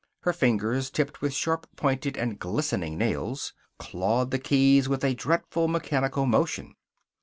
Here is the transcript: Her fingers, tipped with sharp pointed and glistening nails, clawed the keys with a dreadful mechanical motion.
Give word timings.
Her 0.21 0.33
fingers, 0.33 0.89
tipped 0.89 1.21
with 1.21 1.31
sharp 1.31 1.67
pointed 1.75 2.17
and 2.17 2.39
glistening 2.39 2.97
nails, 2.97 3.53
clawed 3.77 4.31
the 4.31 4.39
keys 4.39 4.89
with 4.89 5.03
a 5.03 5.13
dreadful 5.13 5.67
mechanical 5.67 6.25
motion. 6.25 6.73